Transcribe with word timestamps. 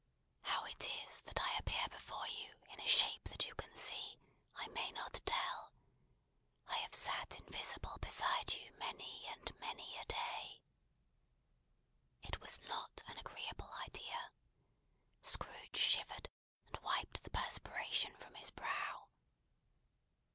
"How 0.41 0.63
it 0.65 0.89
is 1.07 1.21
that 1.21 1.39
I 1.39 1.53
appear 1.59 1.87
before 1.89 2.27
you 2.27 2.55
in 2.71 2.79
a 2.81 2.87
shape 2.87 3.25
that 3.25 3.45
you 3.47 3.53
can 3.53 3.75
see, 3.75 4.17
I 4.55 4.65
may 4.69 4.89
not 4.93 5.21
tell. 5.27 5.73
I 6.67 6.77
have 6.77 6.95
sat 6.95 7.37
invisible 7.39 7.99
beside 8.01 8.51
you 8.55 8.71
many 8.79 9.27
and 9.27 9.53
many 9.59 9.99
a 9.99 10.05
day." 10.05 10.63
It 12.23 12.41
was 12.41 12.59
not 12.61 13.03
an 13.05 13.19
agreeable 13.19 13.69
idea. 13.85 14.31
Scrooge 15.21 15.77
shivered, 15.77 16.29
and 16.65 16.77
wiped 16.81 17.21
the 17.21 17.29
perspiration 17.29 18.17
from 18.17 18.33
his 18.33 18.49
brow. 18.49 19.07